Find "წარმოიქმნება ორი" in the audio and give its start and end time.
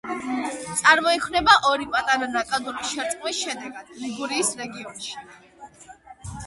0.79-1.87